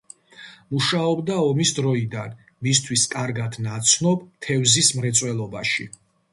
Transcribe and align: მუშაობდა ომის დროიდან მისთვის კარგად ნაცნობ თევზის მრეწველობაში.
მუშაობდა 0.75 1.35
ომის 1.49 1.73
დროიდან 1.81 2.33
მისთვის 2.69 3.05
კარგად 3.13 3.61
ნაცნობ 3.69 4.27
თევზის 4.49 4.93
მრეწველობაში. 4.99 5.91